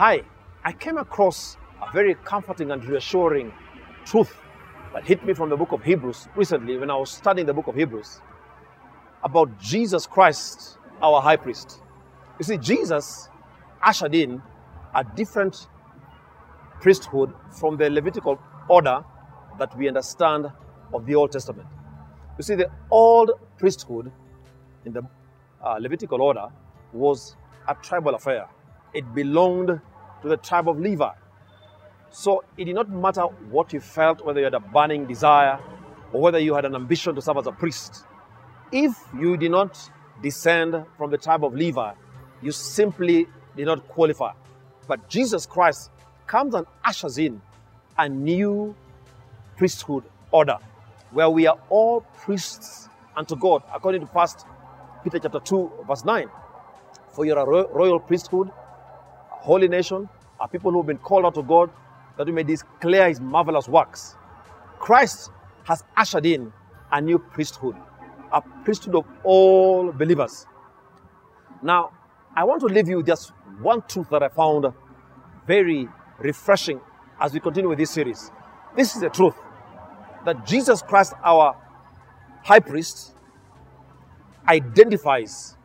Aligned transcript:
Hi, 0.00 0.22
I 0.64 0.72
came 0.72 0.96
across 0.96 1.58
a 1.82 1.92
very 1.92 2.14
comforting 2.24 2.70
and 2.70 2.82
reassuring 2.86 3.52
truth 4.06 4.34
that 4.94 5.04
hit 5.04 5.22
me 5.26 5.34
from 5.34 5.50
the 5.50 5.58
book 5.58 5.72
of 5.72 5.82
Hebrews 5.84 6.26
recently 6.34 6.78
when 6.78 6.90
I 6.90 6.96
was 6.96 7.10
studying 7.10 7.46
the 7.46 7.52
book 7.52 7.66
of 7.66 7.74
Hebrews 7.74 8.22
about 9.22 9.60
Jesus 9.60 10.06
Christ, 10.06 10.78
our 11.02 11.20
high 11.20 11.36
priest. 11.36 11.82
You 12.38 12.44
see, 12.44 12.56
Jesus 12.56 13.28
ushered 13.82 14.14
in 14.14 14.40
a 14.94 15.04
different 15.04 15.68
priesthood 16.80 17.34
from 17.50 17.76
the 17.76 17.90
Levitical 17.90 18.40
order 18.70 19.04
that 19.58 19.76
we 19.76 19.86
understand 19.86 20.50
of 20.94 21.04
the 21.04 21.14
Old 21.14 21.30
Testament. 21.32 21.68
You 22.38 22.42
see, 22.42 22.54
the 22.54 22.70
old 22.90 23.32
priesthood 23.58 24.10
in 24.86 24.94
the 24.94 25.02
uh, 25.62 25.76
Levitical 25.78 26.22
order 26.22 26.48
was 26.94 27.36
a 27.68 27.74
tribal 27.74 28.14
affair. 28.14 28.48
It 28.92 29.14
belonged 29.14 29.80
to 30.22 30.28
the 30.28 30.36
tribe 30.36 30.68
of 30.68 30.78
Levi. 30.78 31.10
So 32.10 32.44
it 32.56 32.64
did 32.64 32.74
not 32.74 32.90
matter 32.90 33.22
what 33.22 33.72
you 33.72 33.80
felt, 33.80 34.24
whether 34.24 34.40
you 34.40 34.44
had 34.44 34.54
a 34.54 34.60
burning 34.60 35.06
desire 35.06 35.58
or 36.12 36.20
whether 36.20 36.38
you 36.38 36.54
had 36.54 36.64
an 36.64 36.74
ambition 36.74 37.14
to 37.14 37.22
serve 37.22 37.38
as 37.38 37.46
a 37.46 37.52
priest. 37.52 38.04
If 38.72 38.96
you 39.18 39.36
did 39.36 39.52
not 39.52 39.78
descend 40.22 40.84
from 40.96 41.10
the 41.10 41.18
tribe 41.18 41.44
of 41.44 41.54
Levi, 41.54 41.92
you 42.42 42.52
simply 42.52 43.26
did 43.56 43.66
not 43.66 43.86
qualify. 43.88 44.32
But 44.88 45.08
Jesus 45.08 45.46
Christ 45.46 45.90
comes 46.26 46.54
and 46.54 46.66
ushers 46.84 47.18
in 47.18 47.40
a 47.96 48.08
new 48.08 48.74
priesthood 49.56 50.04
order 50.30 50.58
where 51.10 51.30
we 51.30 51.46
are 51.46 51.58
all 51.68 52.00
priests 52.18 52.88
unto 53.16 53.36
God, 53.36 53.62
according 53.74 54.00
to 54.00 54.06
First 54.06 54.46
Peter 55.02 55.18
chapter 55.18 55.40
2, 55.40 55.84
verse 55.86 56.04
9. 56.04 56.28
For 57.14 57.24
you're 57.24 57.38
a 57.38 57.44
royal 57.44 57.98
priesthood, 57.98 58.50
holy 59.40 59.68
nation, 59.68 60.08
a 60.40 60.48
people 60.48 60.70
who've 60.70 60.86
been 60.86 60.98
called 60.98 61.24
out 61.24 61.34
to 61.34 61.42
God, 61.42 61.70
that 62.16 62.26
we 62.26 62.32
may 62.32 62.42
declare 62.42 63.08
his 63.08 63.20
marvelous 63.20 63.68
works. 63.68 64.16
Christ 64.78 65.30
has 65.64 65.82
ushered 65.96 66.26
in 66.26 66.52
a 66.92 67.00
new 67.00 67.18
priesthood, 67.18 67.76
a 68.32 68.40
priesthood 68.64 68.94
of 68.94 69.04
all 69.24 69.92
believers. 69.92 70.46
Now, 71.62 71.90
I 72.34 72.44
want 72.44 72.60
to 72.60 72.66
leave 72.66 72.88
you 72.88 72.98
with 72.98 73.06
just 73.06 73.32
one 73.60 73.82
truth 73.88 74.08
that 74.10 74.22
I 74.22 74.28
found 74.28 74.72
very 75.46 75.88
refreshing 76.18 76.80
as 77.20 77.32
we 77.32 77.40
continue 77.40 77.68
with 77.68 77.78
this 77.78 77.90
series. 77.90 78.30
This 78.76 78.94
is 78.94 79.00
the 79.00 79.10
truth 79.10 79.34
that 80.24 80.46
Jesus 80.46 80.82
Christ, 80.82 81.14
our 81.24 81.56
high 82.42 82.60
priest, 82.60 83.14
identifies 84.48 85.56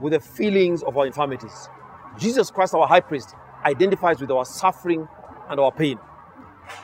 with 0.00 0.12
the 0.12 0.20
feelings 0.20 0.82
of 0.82 0.96
our 0.96 1.06
infirmities. 1.06 1.68
Jesus 2.18 2.50
Christ, 2.50 2.74
our 2.74 2.86
high 2.86 3.00
priest, 3.00 3.34
identifies 3.64 4.20
with 4.20 4.30
our 4.30 4.44
suffering 4.44 5.08
and 5.48 5.60
our 5.60 5.72
pain. 5.72 5.98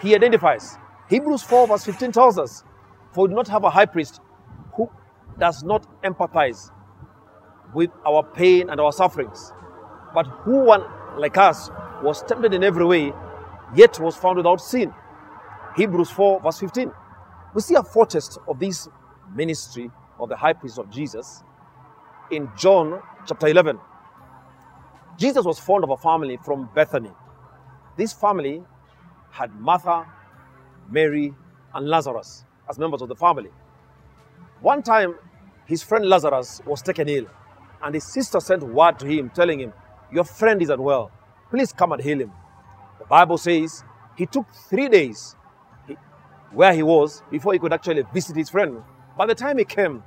He 0.03 0.15
identifies. 0.15 0.79
Hebrews 1.09 1.43
4, 1.43 1.69
verse 1.69 1.85
15 1.85 2.13
tells 2.13 2.39
us, 2.39 2.65
For 3.13 3.25
we 3.25 3.31
do 3.31 3.35
not 3.35 3.49
have 3.49 3.65
a 3.65 3.71
high 3.71 3.87
priest 3.87 4.21
who 4.77 4.91
does 5.39 5.63
not 5.63 5.87
empathize 6.03 6.71
with 7.75 7.91
our 8.07 8.23
pain 8.23 8.71
and 8.71 8.81
our 8.81 8.93
sufferings, 8.93 9.53
but 10.15 10.27
who 10.27 10.65
one 10.65 10.85
like 11.17 11.37
us 11.37 11.71
was 12.03 12.23
tempted 12.23 12.55
in 12.55 12.63
every 12.63 12.85
way, 12.85 13.13
yet 13.75 13.99
was 14.01 14.17
found 14.17 14.37
without 14.37 14.61
sin. 14.61 14.93
Hebrews 15.77 16.11
4, 16.11 16.41
verse 16.41 16.59
15. 16.59 16.91
We 17.55 17.61
see 17.61 17.75
a 17.75 17.83
foretaste 17.83 18.39
of 18.47 18.59
this 18.59 18.89
ministry 19.35 19.91
of 20.19 20.29
the 20.29 20.37
high 20.37 20.53
priest 20.53 20.79
of 20.79 20.91
Jesus 20.91 21.43
in 22.31 22.49
John 22.57 23.01
chapter 23.27 23.49
11. 23.49 23.79
Jesus 25.19 25.45
was 25.45 25.59
fond 25.59 25.85
of 25.85 25.91
a 25.91 25.97
family 25.97 26.39
from 26.45 26.71
Bethany. 26.75 27.11
This 27.97 28.13
family 28.13 28.63
had 29.31 29.53
Martha, 29.61 30.07
Mary, 30.91 31.35
and 31.75 31.89
Lazarus 31.89 32.45
as 32.71 32.79
members 32.79 33.03
of 33.03 33.09
the 33.09 33.17
family. 33.17 33.51
One 34.61 34.83
time, 34.83 35.17
his 35.67 35.83
friend 35.83 36.07
Lazarus 36.09 36.63
was 36.65 36.83
taken 36.83 37.09
ill, 37.09 37.27
and 37.83 37.95
his 37.95 38.05
sister 38.05 38.41
sent 38.41 38.63
word 38.63 38.99
to 39.01 39.07
him 39.07 39.31
telling 39.31 39.61
him, 39.61 39.73
Your 40.13 40.25
friend 40.25 40.63
is 40.63 40.71
unwell. 40.71 41.11
Please 41.51 41.73
come 41.73 41.93
and 41.93 42.03
heal 42.03 42.21
him. 42.21 42.33
The 43.01 43.05
Bible 43.07 43.39
says 43.39 43.83
he 44.17 44.27
took 44.27 44.47
three 44.71 44.89
days 44.89 45.35
where 46.53 46.73
he 46.73 46.83
was 46.83 47.23
before 47.31 47.53
he 47.55 47.59
could 47.59 47.73
actually 47.73 48.05
visit 48.15 48.37
his 48.37 48.51
friend. 48.51 48.83
By 49.17 49.27
the 49.27 49.35
time 49.35 49.59
he 49.59 49.65
came, 49.65 50.03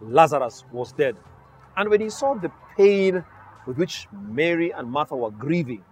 Lazarus 0.00 0.64
was 0.72 0.92
dead. 0.92 1.16
And 1.76 1.90
when 1.90 2.00
he 2.00 2.10
saw 2.10 2.34
the 2.34 2.50
pain 2.76 3.24
with 3.66 3.78
which 3.78 4.08
Mary 4.12 4.70
and 4.72 4.90
Martha 4.90 5.16
were 5.16 5.30
grieving 5.30 5.84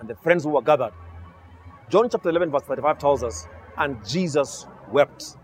and 0.00 0.08
the 0.08 0.14
friends 0.16 0.44
who 0.44 0.50
were 0.50 0.62
gathered, 0.62 0.92
John 1.88 2.08
chapter 2.10 2.28
11, 2.30 2.50
verse 2.50 2.62
35 2.62 2.98
tells 2.98 3.22
us, 3.22 3.46
and 3.76 4.04
Jesus 4.06 4.66
wept. 4.90 5.36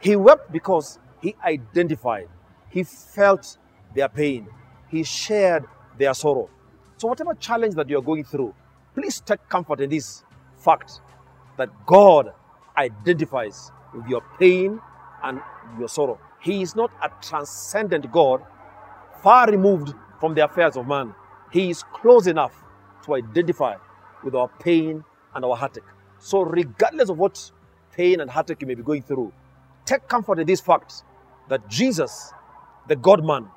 He 0.00 0.16
wept 0.16 0.52
because 0.52 0.98
he 1.20 1.34
identified, 1.44 2.28
he 2.70 2.82
felt 2.82 3.58
their 3.94 4.08
pain, 4.08 4.48
he 4.88 5.02
shared 5.02 5.64
their 5.98 6.14
sorrow. 6.14 6.48
So, 6.96 7.08
whatever 7.08 7.34
challenge 7.34 7.74
that 7.74 7.88
you're 7.88 8.02
going 8.02 8.24
through, 8.24 8.54
please 8.94 9.20
take 9.20 9.48
comfort 9.48 9.80
in 9.80 9.90
this 9.90 10.24
fact 10.56 11.00
that 11.56 11.70
God 11.86 12.32
identifies 12.76 13.72
with 13.94 14.06
your 14.06 14.22
pain 14.38 14.80
and 15.22 15.40
your 15.78 15.88
sorrow. 15.88 16.18
He 16.40 16.62
is 16.62 16.74
not 16.76 16.90
a 17.02 17.10
transcendent 17.22 18.10
God, 18.12 18.42
far 19.22 19.50
removed 19.50 19.94
from 20.20 20.34
the 20.34 20.44
affairs 20.44 20.76
of 20.76 20.86
man. 20.86 21.14
He 21.50 21.70
is 21.70 21.82
close 21.82 22.26
enough 22.26 22.54
to 23.04 23.14
identify 23.14 23.76
with 24.22 24.34
our 24.34 24.48
pain 24.60 25.04
and 25.34 25.44
our 25.44 25.56
heartache. 25.56 25.84
So, 26.18 26.42
regardless 26.42 27.08
of 27.08 27.18
what 27.18 27.50
pain 27.96 28.20
and 28.20 28.30
heartache 28.30 28.60
you 28.60 28.66
may 28.68 28.74
be 28.74 28.82
going 28.82 29.02
through, 29.02 29.32
take 29.86 30.06
comfort 30.08 30.38
in 30.38 30.46
this 30.46 30.60
fact 30.60 31.02
that 31.48 31.66
Jesus, 31.68 32.32
the 32.88 32.96
God 32.96 33.24
man, 33.24 33.48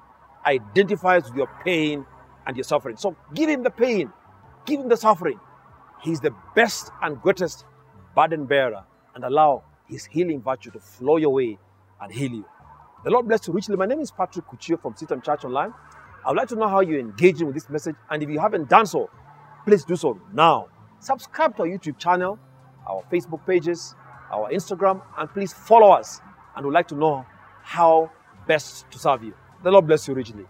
identifies 0.46 1.26
with 1.26 1.36
your 1.36 1.50
pain 1.64 2.06
and 2.48 2.56
your 2.58 2.64
suffering. 2.64 2.98
So, 2.98 3.16
give 3.34 3.50
him 3.50 3.64
the 3.64 3.70
pain, 3.70 4.12
give 4.66 4.80
him 4.80 4.90
the 4.90 4.98
suffering. 4.98 5.40
He's 6.02 6.20
the 6.20 6.34
best 6.56 6.92
and 7.02 7.22
greatest 7.22 7.66
burden 8.16 8.46
bearer 8.46 8.84
and 9.16 9.24
allow 9.24 9.64
His 9.88 10.06
healing 10.06 10.42
virtue 10.42 10.72
to 10.72 10.80
flow 10.80 11.18
your 11.18 11.32
way 11.32 11.58
and 12.02 12.12
heal 12.12 12.32
you. 12.32 12.46
The 13.04 13.10
Lord 13.12 13.28
bless 13.28 13.48
you 13.48 13.54
richly. 13.54 13.76
My 13.76 13.86
name 13.86 14.00
is 14.00 14.12
Patrick 14.12 14.46
Kuchio 14.48 14.82
from 14.82 14.94
CITAM 14.96 15.24
Church 15.24 15.46
Online. 15.46 15.74
I 16.26 16.30
would 16.30 16.38
like 16.38 16.48
to 16.50 16.56
know 16.56 16.68
how 16.68 16.80
you're 16.80 17.00
engaging 17.00 17.48
with 17.48 17.56
this 17.56 17.70
message, 17.70 17.96
and 18.10 18.24
if 18.24 18.30
you 18.30 18.40
haven't 18.40 18.70
done 18.70 18.86
so, 18.86 19.10
please 19.66 19.84
do 19.84 19.96
so 19.96 20.20
now. 20.34 20.68
Subscribe 21.00 21.56
to 21.58 21.64
our 21.64 21.68
YouTube 21.68 21.98
channel, 21.98 22.40
our 22.90 23.04
Facebook 23.12 23.46
pages, 23.46 23.96
our 24.32 24.50
Instagram, 24.50 25.02
and 25.18 25.30
please 25.30 25.52
follow 25.52 25.92
us. 25.92 26.22
And 26.56 26.66
we'd 26.66 26.74
like 26.74 26.88
to 26.90 26.96
know 26.96 27.26
how 27.62 28.10
best 28.48 28.90
to 28.92 29.00
serve 29.00 29.24
you. 29.24 29.34
The 29.64 29.72
Lord 29.72 29.88
bless 29.88 30.08
you 30.08 30.14
richly. 30.14 30.46